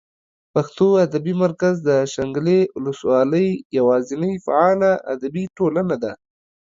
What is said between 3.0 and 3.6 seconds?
والۍ